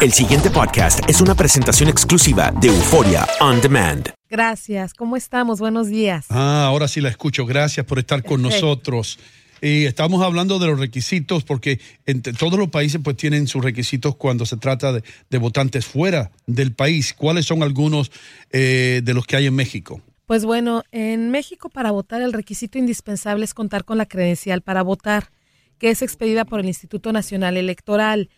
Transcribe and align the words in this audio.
El 0.00 0.12
siguiente 0.12 0.50
podcast 0.50 1.00
es 1.08 1.20
una 1.20 1.34
presentación 1.34 1.88
exclusiva 1.88 2.52
de 2.60 2.68
Euforia 2.68 3.26
On 3.40 3.60
Demand. 3.60 4.10
Gracias. 4.28 4.92
¿Cómo 4.92 5.16
estamos? 5.16 5.60
Buenos 5.60 5.88
días. 5.88 6.26
Ah, 6.28 6.66
ahora 6.66 6.88
sí 6.88 7.00
la 7.00 7.08
escucho. 7.08 7.46
Gracias 7.46 7.86
por 7.86 7.98
estar 7.98 8.22
con 8.22 8.42
Perfecto. 8.42 8.66
nosotros. 8.66 9.18
Y 9.62 9.84
estamos 9.86 10.22
hablando 10.22 10.58
de 10.58 10.66
los 10.66 10.78
requisitos 10.78 11.44
porque 11.44 11.80
entre 12.04 12.32
todos 12.34 12.58
los 12.58 12.68
países 12.68 13.00
pues 13.02 13.16
tienen 13.16 13.46
sus 13.46 13.64
requisitos 13.64 14.16
cuando 14.16 14.44
se 14.44 14.56
trata 14.56 14.92
de, 14.92 15.02
de 15.30 15.38
votantes 15.38 15.86
fuera 15.86 16.30
del 16.46 16.74
país. 16.74 17.14
¿Cuáles 17.14 17.46
son 17.46 17.62
algunos 17.62 18.10
eh, 18.50 19.00
de 19.02 19.14
los 19.14 19.26
que 19.26 19.36
hay 19.36 19.46
en 19.46 19.54
México? 19.54 20.02
Pues 20.26 20.44
bueno, 20.44 20.82
en 20.90 21.30
México 21.30 21.70
para 21.70 21.92
votar 21.92 22.20
el 22.20 22.32
requisito 22.32 22.78
indispensable 22.78 23.44
es 23.44 23.54
contar 23.54 23.84
con 23.84 23.96
la 23.96 24.06
credencial 24.06 24.60
para 24.60 24.82
votar, 24.82 25.30
que 25.78 25.90
es 25.90 26.02
expedida 26.02 26.44
por 26.44 26.60
el 26.60 26.66
Instituto 26.66 27.12
Nacional 27.12 27.56
Electoral. 27.56 28.28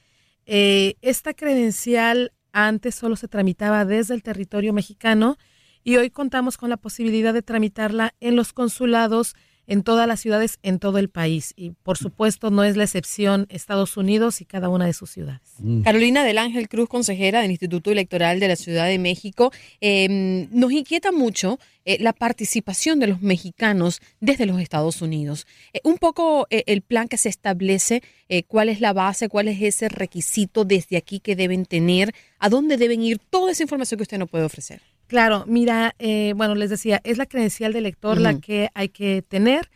Eh, 0.46 0.96
esta 1.02 1.34
credencial 1.34 2.32
antes 2.52 2.95
solo 2.95 3.16
se 3.16 3.28
tramitaba 3.28 3.84
desde 3.84 4.14
el 4.14 4.23
territorio 4.23 4.73
mexicano 4.73 5.37
y 5.82 5.96
hoy 5.96 6.10
contamos 6.10 6.56
con 6.56 6.70
la 6.70 6.77
posibilidad 6.77 7.34
de 7.34 7.42
tramitarla 7.42 8.14
en 8.20 8.37
los 8.37 8.52
consulados 8.52 9.34
en 9.66 9.83
todas 9.83 10.06
las 10.06 10.20
ciudades 10.20 10.59
en 10.62 10.79
todo 10.79 10.98
el 10.98 11.09
país. 11.09 11.52
Y 11.56 11.70
por 11.70 11.98
supuesto 11.98 12.51
no 12.51 12.65
es 12.65 12.77
la 12.77 12.84
excepción 12.84 13.47
Estados 13.48 13.97
Unidos 13.97 14.41
y 14.41 14.45
cada 14.45 14.69
una 14.69 14.87
de 14.87 14.93
sus 14.93 15.11
ciudades. 15.11 15.55
Carolina 15.84 16.24
del 16.24 16.38
Ángel 16.38 16.69
Cruz, 16.69 16.88
consejera 16.88 17.43
del 17.43 17.51
Instituto 17.51 17.91
Electoral 17.91 18.41
de 18.41 18.48
la 18.48 18.57
Ciudad 18.57 18.87
de 18.87 18.98
México, 18.98 19.52
eh, 19.80 20.48
nos 20.51 20.73
inquieta 20.73 21.12
mucho 21.12 21.59
eh, 21.84 21.98
la 22.01 22.12
participación 22.12 22.98
de 22.98 23.07
los 23.07 23.23
mexicanos 23.23 24.01
desde 24.21 24.45
los 24.45 24.60
Estados 24.60 25.02
Unidos. 25.02 25.47
Eh, 25.73 25.80
un 25.85 25.98
poco 25.98 26.46
eh, 26.51 26.65
el 26.66 26.83
plan 26.83 27.09
que 27.09 27.16
se 27.16 27.29
establece, 27.29 28.02
eh, 28.29 28.43
cuál 28.43 28.69
es 28.69 28.80
la 28.80 28.93
base, 28.93 29.29
cuál 29.29 29.48
es 29.48 29.62
ese 29.62 29.88
requisito 29.88 30.65
desde 30.65 30.96
aquí 30.96 31.21
que 31.21 31.37
deben 31.37 31.65
tener, 31.65 32.12
a 32.38 32.48
dónde 32.48 32.77
deben 32.77 33.02
ir, 33.02 33.19
toda 33.30 33.52
esa 33.52 33.62
información 33.62 33.98
que 33.98 34.02
usted 34.02 34.19
nos 34.19 34.29
puede 34.29 34.45
ofrecer. 34.45 34.83
Claro, 35.07 35.45
mira, 35.46 35.95
eh, 35.99 36.32
bueno, 36.37 36.54
les 36.54 36.71
decía, 36.71 37.01
es 37.04 37.16
la 37.18 37.26
credencial 37.26 37.73
de 37.73 37.79
elector 37.79 38.21
la 38.21 38.30
Ujú. 38.32 38.40
que 38.40 38.68
hay 38.74 38.88
que 38.88 39.23
tener. 39.23 39.71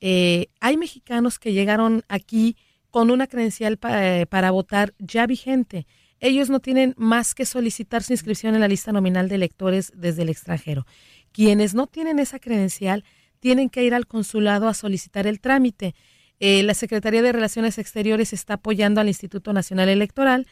Eh, 0.00 0.46
hay 0.60 0.76
mexicanos 0.76 1.38
que 1.38 1.52
llegaron 1.52 2.04
aquí 2.08 2.56
con 2.90 3.10
una 3.10 3.26
credencial 3.26 3.76
pa- 3.76 4.06
eh, 4.20 4.26
para 4.26 4.50
votar 4.52 4.94
ya 4.98 5.26
vigente. 5.26 5.86
Ellos 6.20 6.48
no 6.50 6.60
tienen 6.60 6.94
más 6.96 7.34
que 7.34 7.44
solicitar 7.44 8.02
su 8.02 8.12
inscripción 8.12 8.54
en 8.54 8.60
la 8.60 8.68
lista 8.68 8.92
nominal 8.92 9.28
de 9.28 9.34
electores 9.34 9.92
desde 9.96 10.22
el 10.22 10.28
extranjero. 10.28 10.86
Quienes 11.32 11.74
no 11.74 11.86
tienen 11.86 12.18
esa 12.20 12.38
credencial 12.38 13.04
tienen 13.40 13.68
que 13.70 13.84
ir 13.84 13.94
al 13.94 14.06
consulado 14.06 14.68
a 14.68 14.74
solicitar 14.74 15.26
el 15.26 15.40
trámite. 15.40 15.94
Eh, 16.40 16.62
la 16.62 16.74
Secretaría 16.74 17.22
de 17.22 17.32
Relaciones 17.32 17.78
Exteriores 17.78 18.32
está 18.32 18.54
apoyando 18.54 19.00
al 19.00 19.08
Instituto 19.08 19.52
Nacional 19.52 19.88
Electoral 19.88 20.46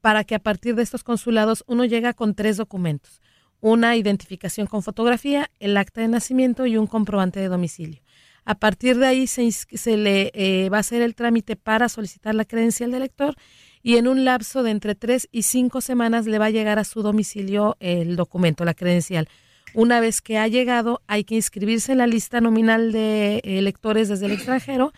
para 0.00 0.24
que 0.24 0.34
a 0.34 0.38
partir 0.40 0.74
de 0.74 0.82
estos 0.82 1.02
consulados 1.04 1.64
uno 1.68 1.84
llega 1.84 2.12
con 2.12 2.34
tres 2.34 2.56
documentos 2.56 3.20
una 3.60 3.96
identificación 3.96 4.66
con 4.66 4.82
fotografía, 4.82 5.50
el 5.60 5.76
acta 5.76 6.00
de 6.00 6.08
nacimiento 6.08 6.66
y 6.66 6.76
un 6.76 6.86
comprobante 6.86 7.40
de 7.40 7.48
domicilio. 7.48 8.00
A 8.44 8.54
partir 8.54 8.96
de 8.96 9.06
ahí 9.06 9.26
se, 9.26 9.96
le 9.96 10.30
eh, 10.32 10.70
va 10.70 10.78
a 10.78 10.80
hacer 10.80 11.02
el 11.02 11.14
trámite 11.14 11.56
para 11.56 11.88
solicitar 11.88 12.34
la 12.34 12.44
credencial 12.46 12.90
de 12.90 12.96
elector 12.96 13.36
y 13.82 13.96
en 13.96 14.08
un 14.08 14.24
lapso 14.24 14.62
de 14.62 14.70
entre 14.70 14.94
tres 14.94 15.28
y 15.32 15.42
cinco 15.42 15.80
semanas 15.80 16.26
le 16.26 16.38
va 16.38 16.46
a 16.46 16.50
llegar 16.50 16.78
a 16.78 16.84
su 16.84 17.02
domicilio 17.02 17.76
el 17.80 18.16
documento, 18.16 18.64
la 18.64 18.74
credencial. 18.74 19.28
Una 19.74 20.00
vez 20.00 20.22
que 20.22 20.38
ha 20.38 20.48
llegado, 20.48 21.02
hay 21.06 21.24
que 21.24 21.34
inscribirse 21.34 21.92
en 21.92 21.98
la 21.98 22.06
lista 22.06 22.40
nominal 22.40 22.90
de 22.90 23.42
electores 23.44 24.08
desde 24.08 24.26
el 24.26 24.32
extranjero 24.32 24.92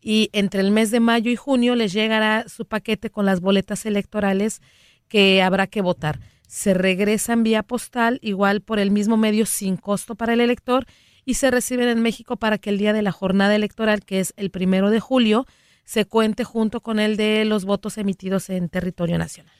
y 0.00 0.30
entre 0.32 0.60
el 0.60 0.70
mes 0.70 0.90
de 0.90 1.00
mayo 1.00 1.30
y 1.30 1.36
junio 1.36 1.74
les 1.76 1.92
llegará 1.92 2.48
su 2.48 2.66
paquete 2.66 3.10
con 3.10 3.26
las 3.26 3.40
boletas 3.40 3.86
electorales 3.86 4.60
que 5.08 5.40
habrá 5.42 5.66
que 5.66 5.82
votar. 5.82 6.18
Se 6.48 6.74
regresan 6.74 7.44
vía 7.44 7.62
postal, 7.62 8.18
igual 8.22 8.60
por 8.62 8.80
el 8.80 8.90
mismo 8.90 9.16
medio 9.16 9.46
sin 9.46 9.76
costo 9.76 10.16
para 10.16 10.32
el 10.32 10.40
elector, 10.40 10.86
y 11.24 11.34
se 11.34 11.50
reciben 11.50 11.88
en 11.88 12.00
México 12.02 12.36
para 12.38 12.58
que 12.58 12.70
el 12.70 12.78
día 12.78 12.92
de 12.92 13.02
la 13.02 13.12
jornada 13.12 13.54
electoral, 13.54 14.04
que 14.04 14.18
es 14.18 14.32
el 14.36 14.50
primero 14.50 14.90
de 14.90 14.98
julio, 14.98 15.46
se 15.84 16.06
cuente 16.06 16.42
junto 16.44 16.80
con 16.80 16.98
el 16.98 17.16
de 17.16 17.44
los 17.44 17.64
votos 17.64 17.96
emitidos 17.98 18.50
en 18.50 18.68
territorio 18.68 19.18
nacional. 19.18 19.52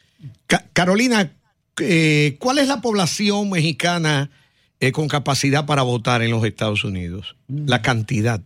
Ca- 0.46 0.66
Carolina, 0.72 1.32
eh, 1.80 2.36
¿cuál 2.40 2.58
es 2.58 2.68
la 2.68 2.80
población 2.80 3.50
mexicana 3.50 4.30
eh, 4.80 4.90
con 4.92 5.08
capacidad 5.08 5.66
para 5.66 5.82
votar 5.82 6.22
en 6.22 6.30
los 6.30 6.44
Estados 6.44 6.84
Unidos? 6.84 7.36
La 7.48 7.82
cantidad. 7.82 8.40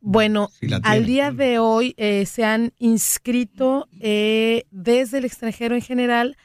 Bueno, 0.00 0.50
Si 0.60 0.68
al 0.82 1.04
día 1.06 1.30
de 1.32 1.58
hoy 1.58 1.94
eh, 1.96 2.26
se 2.26 2.44
han 2.44 2.72
inscrito 2.78 3.88
desde 4.00 5.18
el 5.18 5.24
extranjero 5.24 5.74
en 5.76 5.82
general 5.82 6.36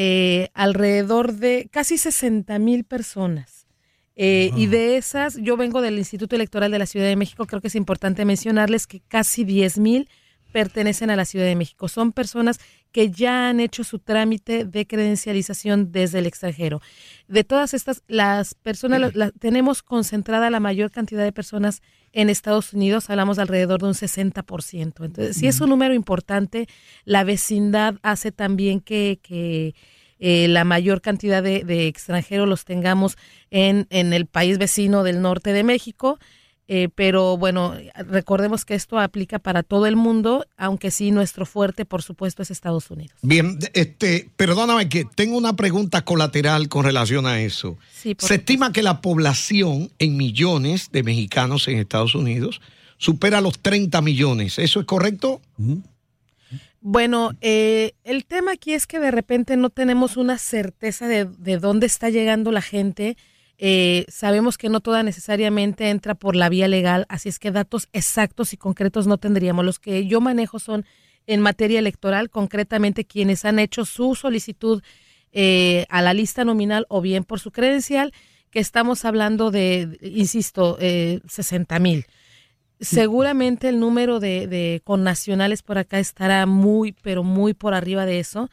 eh, 0.00 0.50
alrededor 0.54 1.32
de 1.32 1.68
casi 1.72 1.98
60 1.98 2.56
mil 2.60 2.84
personas. 2.84 3.66
Eh, 4.14 4.52
Y 4.54 4.68
de 4.68 4.96
esas, 4.96 5.36
yo 5.38 5.56
vengo 5.56 5.80
del 5.80 5.98
Instituto 5.98 6.36
Electoral 6.36 6.70
de 6.70 6.78
la 6.78 6.86
Ciudad 6.86 7.06
de 7.06 7.16
México, 7.16 7.46
creo 7.46 7.60
que 7.60 7.66
es 7.66 7.74
importante 7.74 8.24
mencionarles 8.24 8.86
que 8.86 9.00
casi 9.00 9.42
10 9.42 9.78
mil 9.78 10.08
pertenecen 10.62 11.10
a 11.10 11.16
la 11.16 11.24
Ciudad 11.24 11.46
de 11.46 11.54
México. 11.56 11.86
Son 11.88 12.10
personas 12.12 12.58
que 12.90 13.10
ya 13.10 13.48
han 13.48 13.60
hecho 13.60 13.84
su 13.84 13.98
trámite 13.98 14.64
de 14.64 14.86
credencialización 14.86 15.92
desde 15.92 16.18
el 16.18 16.26
extranjero. 16.26 16.80
De 17.28 17.44
todas 17.44 17.74
estas, 17.74 18.02
las 18.08 18.54
personas, 18.54 19.00
la- 19.00 19.10
la- 19.14 19.30
tenemos 19.30 19.82
concentrada 19.82 20.50
la 20.50 20.58
mayor 20.60 20.90
cantidad 20.90 21.22
de 21.22 21.32
personas 21.32 21.80
en 22.12 22.28
Estados 22.30 22.72
Unidos, 22.72 23.10
hablamos 23.10 23.36
de 23.36 23.42
alrededor 23.42 23.80
de 23.80 23.86
un 23.88 23.94
60%. 23.94 25.04
Entonces, 25.04 25.36
sí 25.36 25.46
es 25.46 25.60
un 25.60 25.68
número 25.70 25.94
importante. 25.94 26.66
La 27.04 27.22
vecindad 27.24 27.96
hace 28.02 28.32
también 28.32 28.80
que, 28.80 29.20
que 29.22 29.74
eh, 30.18 30.48
la 30.48 30.64
mayor 30.64 31.00
cantidad 31.00 31.42
de, 31.42 31.62
de 31.64 31.86
extranjeros 31.86 32.48
los 32.48 32.64
tengamos 32.64 33.16
en, 33.50 33.86
en 33.90 34.12
el 34.12 34.26
país 34.26 34.58
vecino 34.58 35.04
del 35.04 35.20
norte 35.20 35.52
de 35.52 35.62
México. 35.62 36.18
Eh, 36.70 36.90
pero 36.94 37.38
bueno, 37.38 37.74
recordemos 37.94 38.66
que 38.66 38.74
esto 38.74 38.98
aplica 38.98 39.38
para 39.38 39.62
todo 39.62 39.86
el 39.86 39.96
mundo, 39.96 40.44
aunque 40.58 40.90
sí 40.90 41.10
nuestro 41.10 41.46
fuerte, 41.46 41.86
por 41.86 42.02
supuesto, 42.02 42.42
es 42.42 42.50
Estados 42.50 42.90
Unidos. 42.90 43.16
Bien, 43.22 43.58
este, 43.72 44.28
perdóname 44.36 44.90
que 44.90 45.06
tengo 45.06 45.38
una 45.38 45.56
pregunta 45.56 46.04
colateral 46.04 46.68
con 46.68 46.84
relación 46.84 47.26
a 47.26 47.40
eso. 47.40 47.78
Sí, 47.90 48.14
Se 48.18 48.34
estima 48.34 48.70
que 48.70 48.82
la 48.82 49.00
población 49.00 49.90
en 49.98 50.18
millones 50.18 50.90
de 50.92 51.02
mexicanos 51.02 51.68
en 51.68 51.78
Estados 51.78 52.14
Unidos 52.14 52.60
supera 52.98 53.40
los 53.40 53.60
30 53.60 54.02
millones. 54.02 54.58
¿Eso 54.58 54.80
es 54.80 54.84
correcto? 54.86 55.40
Bueno, 56.82 57.30
eh, 57.40 57.94
el 58.04 58.26
tema 58.26 58.52
aquí 58.52 58.74
es 58.74 58.86
que 58.86 59.00
de 59.00 59.10
repente 59.10 59.56
no 59.56 59.70
tenemos 59.70 60.18
una 60.18 60.36
certeza 60.36 61.08
de, 61.08 61.24
de 61.24 61.56
dónde 61.56 61.86
está 61.86 62.10
llegando 62.10 62.52
la 62.52 62.60
gente. 62.60 63.16
Eh, 63.60 64.06
sabemos 64.08 64.56
que 64.56 64.68
no 64.68 64.80
toda 64.80 65.02
necesariamente 65.02 65.90
entra 65.90 66.14
por 66.14 66.36
la 66.36 66.48
vía 66.48 66.68
legal, 66.68 67.06
así 67.08 67.28
es 67.28 67.40
que 67.40 67.50
datos 67.50 67.88
exactos 67.92 68.52
y 68.52 68.56
concretos 68.56 69.06
no 69.06 69.18
tendríamos. 69.18 69.64
Los 69.64 69.80
que 69.80 70.06
yo 70.06 70.20
manejo 70.20 70.60
son 70.60 70.86
en 71.26 71.40
materia 71.40 71.80
electoral, 71.80 72.30
concretamente 72.30 73.04
quienes 73.04 73.44
han 73.44 73.58
hecho 73.58 73.84
su 73.84 74.14
solicitud 74.14 74.82
eh, 75.32 75.86
a 75.90 76.00
la 76.02 76.14
lista 76.14 76.44
nominal 76.44 76.86
o 76.88 77.00
bien 77.00 77.24
por 77.24 77.40
su 77.40 77.50
credencial, 77.50 78.12
que 78.50 78.60
estamos 78.60 79.04
hablando 79.04 79.50
de, 79.50 79.98
insisto, 80.00 80.78
eh, 80.80 81.20
60 81.28 81.78
mil. 81.80 82.06
Seguramente 82.80 83.68
el 83.68 83.80
número 83.80 84.20
de, 84.20 84.46
de 84.46 84.80
connacionales 84.84 85.62
por 85.62 85.78
acá 85.78 85.98
estará 85.98 86.46
muy, 86.46 86.92
pero 87.02 87.24
muy 87.24 87.52
por 87.52 87.74
arriba 87.74 88.06
de 88.06 88.20
eso. 88.20 88.48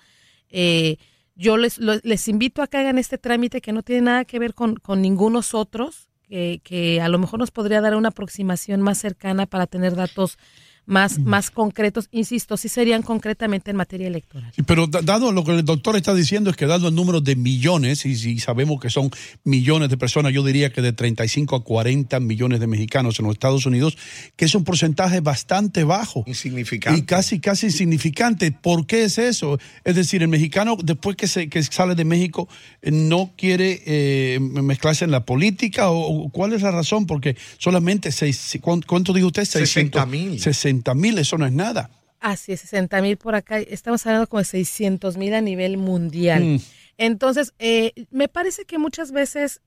Eh, 0.49 0.97
yo 1.35 1.57
les, 1.57 1.77
les 1.77 2.27
invito 2.27 2.61
a 2.61 2.67
que 2.67 2.77
hagan 2.77 2.97
este 2.97 3.17
trámite 3.17 3.61
que 3.61 3.73
no 3.73 3.83
tiene 3.83 4.01
nada 4.01 4.25
que 4.25 4.39
ver 4.39 4.53
con, 4.53 4.75
con 4.75 5.01
ningunos 5.01 5.53
otros, 5.53 6.09
que, 6.23 6.61
que 6.63 7.01
a 7.01 7.09
lo 7.09 7.19
mejor 7.19 7.39
nos 7.39 7.51
podría 7.51 7.81
dar 7.81 7.95
una 7.95 8.09
aproximación 8.09 8.81
más 8.81 8.97
cercana 8.97 9.45
para 9.45 9.67
tener 9.67 9.95
datos 9.95 10.37
más, 10.85 11.19
más 11.19 11.51
concretos. 11.51 12.07
Insisto, 12.11 12.57
sí 12.57 12.69
serían 12.69 13.01
concretamente 13.01 13.71
en 13.71 13.77
materia 13.77 14.07
electoral. 14.07 14.51
Sí, 14.55 14.63
Pero 14.63 14.87
da- 14.87 15.01
dado 15.01 15.31
lo 15.31 15.43
que 15.43 15.51
el 15.51 15.65
doctor 15.65 15.95
está 15.95 16.13
diciendo 16.13 16.49
es 16.49 16.55
que 16.55 16.65
dado 16.65 16.87
el 16.87 16.95
número 16.95 17.21
de 17.21 17.35
millones, 17.35 18.05
y 18.05 18.15
si 18.15 18.39
sabemos 18.39 18.79
que 18.79 18.89
son 18.89 19.09
millones 19.43 19.89
de 19.89 19.97
personas, 19.97 20.33
yo 20.33 20.43
diría 20.43 20.71
que 20.71 20.81
de 20.81 20.93
35 20.93 21.55
a 21.55 21.63
40 21.63 22.19
millones 22.19 22.59
de 22.59 22.67
mexicanos 22.67 23.19
en 23.19 23.25
los 23.25 23.33
Estados 23.33 23.65
Unidos, 23.65 23.97
que 24.35 24.45
es 24.45 24.55
un 24.55 24.63
porcentaje 24.63 25.19
bastante 25.21 25.83
bajo. 25.83 26.23
Insignificante. 26.27 26.99
Y 26.99 27.03
casi, 27.03 27.39
casi 27.39 27.67
insignificante. 27.67 28.51
¿Por 28.51 28.85
qué 28.85 29.03
es 29.03 29.17
eso? 29.17 29.59
Es 29.83 29.95
decir, 29.95 30.21
el 30.21 30.27
mexicano, 30.29 30.77
después 30.83 31.15
que, 31.15 31.27
se, 31.27 31.49
que 31.49 31.61
sale 31.63 31.95
de 31.95 32.05
México, 32.05 32.47
eh, 32.81 32.91
no 32.91 33.31
quiere 33.37 33.81
eh, 33.85 34.39
mezclarse 34.39 35.05
en 35.05 35.11
la 35.11 35.25
política, 35.25 35.89
o, 35.89 36.29
cuál 36.29 36.53
es 36.53 36.61
la 36.61 36.71
razón? 36.71 37.05
Porque 37.05 37.35
solamente, 37.57 38.11
seis, 38.11 38.57
¿cuánto, 38.61 38.87
cuánto 38.87 39.13
dijo 39.13 39.27
usted? 39.27 39.45
60,000. 39.45 40.39
60 40.39 40.73
mil, 40.73 40.74
eso 41.17 41.37
no 41.37 41.45
es 41.45 41.51
nada. 41.51 41.89
Así 42.19 42.53
es, 42.53 42.61
60 42.61 43.01
mil 43.01 43.17
por 43.17 43.35
acá. 43.35 43.59
Estamos 43.59 44.05
hablando 44.05 44.27
como 44.27 44.39
de 44.39 44.45
600 44.45 45.17
mil 45.17 45.33
a 45.33 45.41
nivel 45.41 45.77
mundial. 45.77 46.43
Mm. 46.43 46.61
Entonces, 46.97 47.53
eh, 47.59 47.93
me 48.09 48.27
parece 48.27 48.65
que 48.65 48.77
muchas 48.77 49.11
veces 49.11 49.61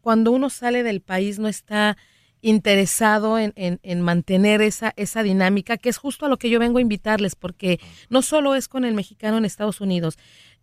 cuando 0.00 0.32
uno 0.32 0.50
sale 0.50 0.82
del 0.82 1.00
país 1.00 1.38
no 1.38 1.48
está 1.48 1.96
interesado 2.42 3.38
en, 3.38 3.52
en, 3.54 3.78
en, 3.84 4.00
mantener 4.00 4.62
esa, 4.62 4.92
esa 4.96 5.22
dinámica, 5.22 5.76
que 5.76 5.88
es 5.88 5.96
justo 5.96 6.26
a 6.26 6.28
lo 6.28 6.38
que 6.38 6.50
yo 6.50 6.58
vengo 6.58 6.78
a 6.78 6.82
invitarles, 6.82 7.36
porque 7.36 7.78
no 8.10 8.20
solo 8.20 8.56
es 8.56 8.66
con 8.66 8.84
el 8.84 8.94
mexicano 8.94 9.38
en 9.38 9.44
Estados 9.44 9.80
Unidos. 9.80 10.18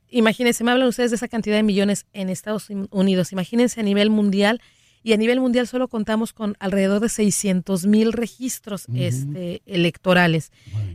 Imagínense, 0.10 0.64
me 0.64 0.72
hablan 0.72 0.90
ustedes 0.90 1.12
de 1.12 1.16
esa 1.16 1.30
cantidad 1.30 1.56
de 1.56 1.64
millones 1.64 2.06
en 2.12 2.30
Estados 2.30 2.70
Unidos. 2.92 3.32
Imagínense 3.32 3.80
a 3.80 3.84
nivel 3.84 4.10
mundial 4.10 4.62
y 5.04 5.14
a 5.14 5.18
nivel 5.18 5.40
mundial 5.40 5.68
solo 5.68 5.88
contamos 5.88 6.34
con 6.34 6.56
alrededor 6.60 7.00
de 7.00 7.10
600 7.10 7.86
mil 7.86 8.14
registros 8.14 8.88
uh 8.88 8.94
-huh. 8.94 9.02
este, 9.02 9.62
electorales. 9.66 10.52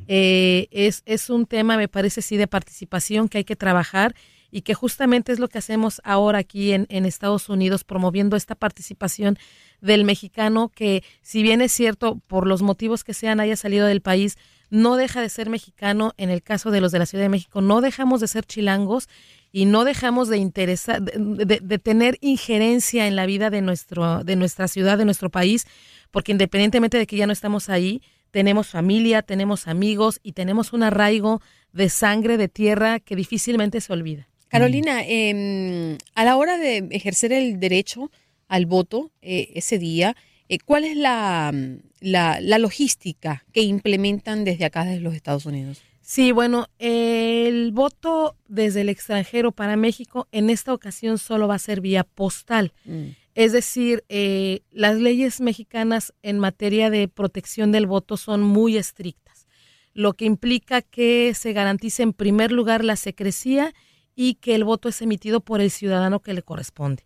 Eh, 0.09 0.69
es, 0.71 1.03
es 1.07 1.31
un 1.31 1.47
tema, 1.47 1.77
me 1.77 1.89
parece, 1.89 2.23
sí, 2.23 2.37
de 2.37 2.47
participación 2.47 3.29
que 3.29 3.39
hay 3.39 3.45
que 3.45 3.57
trabajar 3.57 4.15
y 4.55 4.63
que 4.63 4.75
justamente 4.75 5.33
es 5.33 5.41
lo 5.41 5.49
que 5.49 5.59
hacemos 5.59 6.01
ahora 6.05 6.39
aquí 6.39 6.73
en, 6.75 6.87
Estados 6.89 7.49
Unidos, 7.49 7.83
promoviendo 7.83 8.37
esta 8.37 8.55
participación 8.55 9.37
del 9.81 10.05
mexicano 10.05 10.69
que, 10.69 11.03
si 11.23 11.43
bien 11.43 11.61
es 11.61 11.73
cierto, 11.73 12.21
por 12.29 12.47
los 12.47 12.63
motivos 12.63 13.03
que 13.03 13.15
sean, 13.15 13.41
haya 13.41 13.57
salido 13.57 13.85
del 13.89 14.01
país, 14.01 14.39
no 14.71 14.95
deja 14.95 15.21
de 15.21 15.29
ser 15.29 15.51
mexicano. 15.51 16.13
En 16.19 16.31
el 16.31 16.41
caso 16.41 16.71
de 16.71 16.81
los 16.81 16.93
de 16.93 17.01
la 17.01 17.07
Ciudad 17.07 17.25
de 17.25 17.31
México, 17.31 17.63
no 17.63 17.81
dejamos 17.81 18.21
de 18.21 18.29
ser 18.29 18.47
chilangos 18.47 19.09
y 19.51 19.65
no 19.65 19.83
dejamos 19.83 20.29
de 20.29 20.37
interesar, 20.37 21.03
de, 21.03 21.45
de, 21.45 21.59
de, 21.61 21.79
tener 21.81 22.17
injerencia 22.21 23.09
en 23.09 23.17
la 23.17 23.27
vida 23.27 23.51
de 23.51 23.61
nuestro, 23.61 24.23
de 24.23 24.37
nuestra 24.37 24.69
ciudad, 24.69 24.99
de 24.99 25.05
nuestro 25.05 25.31
país, 25.31 25.67
porque 26.13 26.31
independientemente 26.31 26.97
de 26.97 27.09
que 27.09 27.17
ya 27.17 27.27
no 27.27 27.33
estamos 27.33 27.69
ahí, 27.71 28.03
tenemos 28.31 28.69
familia, 28.69 29.23
tenemos 29.23 29.67
amigos 29.67 30.21
y 30.23 30.31
tenemos 30.31 30.73
un 30.73 30.85
arraigo 30.85 31.43
de 31.73 31.89
sangre, 31.89 32.37
de 32.37 32.47
tierra 32.47 33.01
que 33.01 33.17
difícilmente 33.17 33.81
se 33.81 33.93
olvida. 33.93 34.29
Carolina, 34.55 35.03
eh, 35.05 35.99
a 36.15 36.25
la 36.25 36.37
hora 36.37 36.59
de 36.59 36.87
ejercer 36.93 37.33
el 37.33 37.59
derecho 37.59 38.13
al 38.47 38.67
voto 38.67 39.11
eh, 39.21 39.51
ese 39.57 39.81
día, 39.81 40.15
eh, 40.49 40.59
¿cuál 40.65 40.85
es 40.85 40.97
la, 40.97 41.53
la, 41.99 42.41
la 42.41 42.59
logística 42.59 43.45
que 43.53 43.63
implementan 43.63 44.45
desde 44.45 44.65
acá, 44.65 44.85
desde 44.85 45.01
los 45.01 45.15
Estados 45.15 45.45
Unidos? 45.45 45.83
Sí, 46.03 46.31
bueno, 46.31 46.69
el 46.79 47.73
voto 47.73 48.37
desde 48.47 48.83
el 48.83 48.91
extranjero 48.91 49.51
para 49.51 49.75
México 49.75 50.29
en 50.31 50.51
esta 50.51 50.73
ocasión 50.73 51.19
solo 51.19 51.49
va 51.49 51.57
a 51.57 51.59
ser 51.59 51.81
vía 51.81 52.05
postal. 52.05 52.73
Mm. 52.85 53.07
Es 53.35 53.51
decir, 53.51 54.05
eh, 54.09 54.61
las 54.71 54.97
leyes 55.01 55.41
mexicanas 55.41 56.15
en 56.23 56.39
materia 56.39 56.91
de 56.91 57.09
protección 57.09 57.73
del 57.73 57.89
voto 57.89 58.17
son 58.17 58.43
muy 58.43 58.77
estrictas, 58.77 59.49
lo 59.95 60.13
que 60.13 60.27
implica 60.27 60.81
que 60.81 61.33
se 61.35 61.53
garantice 61.53 62.05
en 62.05 62.13
primer 62.13 62.53
lugar 62.53 62.85
la 62.85 62.95
secrecía 62.95 63.75
y 64.15 64.35
que 64.35 64.55
el 64.55 64.65
voto 64.65 64.89
es 64.89 65.01
emitido 65.03 65.41
por 65.41 65.61
el 65.61 65.71
ciudadano 65.71 66.21
que 66.21 66.35
le 66.35 66.43
corresponde. 66.43 67.05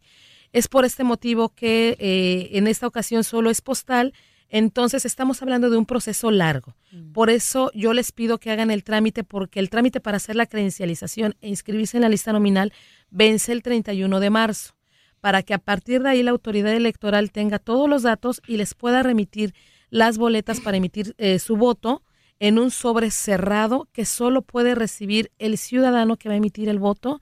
Es 0.53 0.69
por 0.69 0.85
este 0.85 1.05
motivo 1.05 1.51
que 1.51 1.97
eh, 1.99 2.51
en 2.53 2.67
esta 2.67 2.87
ocasión 2.87 3.25
solo 3.25 3.51
es 3.51 3.61
postal 3.61 4.15
entonces 4.51 5.05
estamos 5.05 5.43
hablando 5.43 5.69
de 5.69 5.77
un 5.77 5.85
proceso 5.85 6.31
largo. 6.31 6.75
Por 7.13 7.29
eso 7.29 7.71
yo 7.75 7.93
les 7.93 8.13
pido 8.13 8.39
que 8.39 8.51
hagan 8.51 8.71
el 8.71 8.83
trámite 8.83 9.23
porque 9.23 9.61
el 9.61 9.69
trámite 9.69 10.01
para 10.01 10.17
hacer 10.17 10.37
la 10.37 10.47
credencialización 10.47 11.37
e 11.43 11.49
inscribirse 11.49 11.99
en 11.99 12.03
la 12.03 12.09
lista 12.09 12.33
nominal 12.33 12.73
vence 13.11 13.53
el 13.53 13.63
31 13.63 14.21
de 14.21 14.31
marzo, 14.31 14.75
para 15.21 15.43
que 15.43 15.53
a 15.53 15.59
partir 15.59 16.03
de 16.03 16.09
ahí 16.11 16.23
la 16.23 16.31
autoridad 16.31 16.73
electoral 16.73 17.31
tenga 17.31 17.59
todos 17.59 17.91
los 17.91 18.03
datos 18.03 18.41
y 18.47 18.57
les 18.57 18.75
pueda 18.75 19.03
remitir 19.03 19.55
las 19.91 20.17
boletas 20.17 20.61
para 20.61 20.79
emitir 20.79 21.15
eh, 21.19 21.39
su 21.39 21.57
voto 21.57 22.03
en 22.41 22.59
un 22.59 22.71
sobre 22.71 23.11
cerrado 23.11 23.89
que 23.93 24.05
solo 24.05 24.43
puede 24.43 24.75
recibir 24.75 25.33
el 25.39 25.59
ciudadano 25.59 26.17
que 26.17 26.29
va 26.29 26.35
a 26.35 26.39
emitir 26.39 26.69
el 26.69 26.79
voto 26.79 27.21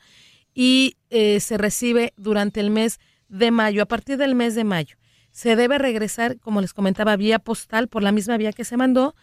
y 0.54 0.96
eh, 1.10 1.40
se 1.40 1.58
recibe 1.58 2.12
durante 2.16 2.60
el 2.60 2.70
mes 2.70 2.98
de 3.28 3.50
mayo, 3.50 3.82
a 3.82 3.86
partir 3.86 4.18
del 4.18 4.34
mes 4.34 4.54
de 4.54 4.64
mayo 4.64 4.96
se 5.36 5.54
debe 5.54 5.76
regresar, 5.76 6.38
como 6.38 6.62
les 6.62 6.72
comentaba, 6.72 7.14
vía 7.14 7.38
postal 7.38 7.88
por 7.88 8.02
la 8.02 8.10
misma 8.10 8.38
vía 8.38 8.54
que 8.54 8.64
se 8.64 8.78
mandó, 8.78 9.14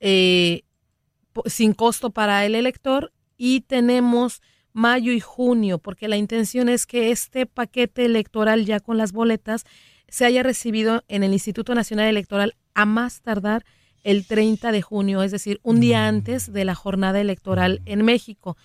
eh, 0.00 0.62
sin 1.44 1.74
costo 1.74 2.08
para 2.08 2.46
el 2.46 2.54
elector 2.54 3.12
y 3.36 3.60
tenemos 3.60 4.40
mayo 4.72 5.12
y 5.12 5.20
junio, 5.20 5.78
porque 5.78 6.08
la 6.08 6.16
intención 6.16 6.70
es 6.70 6.86
que 6.86 7.10
este 7.10 7.44
paquete 7.44 8.06
electoral 8.06 8.64
ya 8.64 8.80
con 8.80 8.96
las 8.96 9.12
boletas 9.12 9.64
se 10.08 10.24
haya 10.24 10.42
recibido 10.42 11.04
en 11.06 11.22
el 11.22 11.34
Instituto 11.34 11.74
Nacional 11.74 12.08
Electoral 12.08 12.56
a 12.72 12.86
más 12.86 13.20
tardar 13.20 13.66
el 14.04 14.26
30 14.26 14.72
de 14.72 14.82
junio, 14.82 15.22
es 15.22 15.30
decir, 15.32 15.60
un 15.62 15.80
día 15.80 16.00
Mm. 16.02 16.08
antes 16.16 16.52
de 16.52 16.64
la 16.64 16.74
jornada 16.74 17.20
electoral 17.20 17.80
en 17.84 18.04
México. 18.04 18.56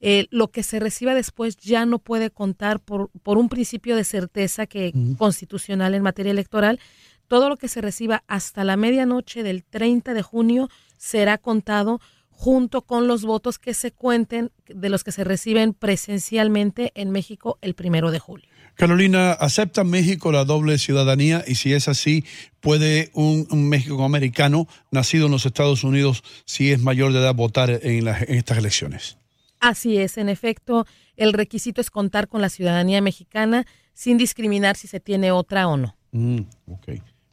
Eh, 0.00 0.26
lo 0.30 0.48
que 0.50 0.62
se 0.64 0.80
reciba 0.80 1.14
después 1.14 1.56
ya 1.56 1.86
no 1.86 1.98
puede 2.00 2.30
contar 2.30 2.80
por, 2.80 3.10
por 3.22 3.38
un 3.38 3.48
principio 3.48 3.94
de 3.96 4.04
certeza 4.04 4.66
que 4.66 4.90
Mm. 4.92 5.14
constitucional 5.14 5.94
en 5.94 6.02
materia 6.02 6.32
electoral. 6.32 6.80
Todo 7.28 7.48
lo 7.48 7.56
que 7.56 7.68
se 7.68 7.80
reciba 7.80 8.24
hasta 8.26 8.64
la 8.64 8.76
medianoche 8.76 9.42
del 9.42 9.62
30 9.64 10.12
de 10.12 10.22
junio 10.22 10.68
será 10.98 11.38
contado 11.38 12.00
junto 12.30 12.82
con 12.82 13.06
los 13.06 13.22
votos 13.24 13.58
que 13.60 13.72
se 13.74 13.92
cuenten 13.92 14.50
de 14.66 14.88
los 14.88 15.04
que 15.04 15.12
se 15.12 15.22
reciben 15.22 15.72
presencialmente 15.74 16.90
en 16.96 17.10
México 17.10 17.58
el 17.60 17.74
primero 17.74 18.10
de 18.10 18.18
julio. 18.18 18.48
Carolina, 18.74 19.32
¿acepta 19.32 19.84
México 19.84 20.32
la 20.32 20.44
doble 20.44 20.78
ciudadanía? 20.78 21.44
Y 21.46 21.54
si 21.56 21.72
es 21.72 21.88
así, 21.88 22.24
¿puede 22.60 23.10
un, 23.14 23.46
un 23.50 23.68
México 23.68 24.04
americano 24.04 24.66
nacido 24.90 25.26
en 25.26 25.32
los 25.32 25.46
Estados 25.46 25.84
Unidos, 25.84 26.24
si 26.44 26.72
es 26.72 26.80
mayor 26.80 27.12
de 27.12 27.20
edad, 27.20 27.34
votar 27.34 27.70
en, 27.82 28.04
la, 28.04 28.18
en 28.18 28.36
estas 28.36 28.58
elecciones? 28.58 29.18
Así 29.60 29.98
es, 29.98 30.18
en 30.18 30.28
efecto, 30.28 30.86
el 31.16 31.32
requisito 31.32 31.80
es 31.80 31.90
contar 31.90 32.26
con 32.28 32.40
la 32.40 32.48
ciudadanía 32.48 33.00
mexicana 33.00 33.66
sin 33.94 34.18
discriminar 34.18 34.76
si 34.76 34.88
se 34.88 34.98
tiene 34.98 35.30
otra 35.30 35.68
o 35.68 35.76
no. 35.76 35.94
Mm, 36.12 36.40
ok. 36.68 36.88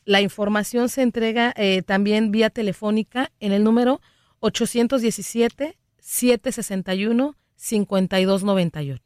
la 0.06 0.22
información 0.22 0.90
se 0.90 1.02
entrega 1.02 1.54
eh, 1.58 1.82
también 1.82 2.32
vía 2.32 2.52
telefónica 2.52 3.32
en 3.40 3.52
el 3.52 3.64
número 3.64 4.02
817-761-5298. 6.06 9.00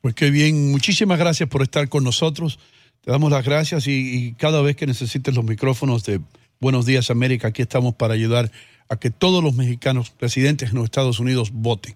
Pues 0.00 0.14
qué 0.14 0.30
bien, 0.30 0.70
muchísimas 0.70 1.18
gracias 1.18 1.48
por 1.48 1.62
estar 1.62 1.88
con 1.88 2.04
nosotros. 2.04 2.58
Te 3.00 3.10
damos 3.10 3.30
las 3.30 3.44
gracias 3.44 3.86
y, 3.86 3.92
y, 3.92 4.32
cada 4.34 4.62
vez 4.62 4.76
que 4.76 4.86
necesites 4.86 5.34
los 5.34 5.44
micrófonos 5.44 6.04
de 6.04 6.20
Buenos 6.60 6.86
Días 6.86 7.10
América, 7.10 7.48
aquí 7.48 7.62
estamos 7.62 7.94
para 7.94 8.14
ayudar 8.14 8.50
a 8.88 8.96
que 8.96 9.10
todos 9.10 9.42
los 9.42 9.54
mexicanos 9.54 10.14
residentes 10.18 10.70
en 10.70 10.76
los 10.76 10.84
Estados 10.84 11.20
Unidos 11.20 11.50
voten. 11.52 11.94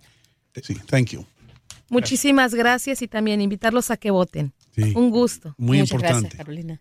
Sí, 0.62 0.74
thank 0.86 1.10
you. 1.10 1.24
Muchísimas 1.90 2.54
gracias 2.54 3.02
y 3.02 3.08
también 3.08 3.40
invitarlos 3.40 3.90
a 3.90 3.96
que 3.96 4.10
voten. 4.10 4.52
Sí. 4.74 4.92
Un 4.94 5.10
gusto. 5.10 5.54
Muy 5.56 5.78
Muchas 5.78 5.92
importante. 5.92 6.20
Gracias, 6.20 6.36
Carolina. 6.36 6.80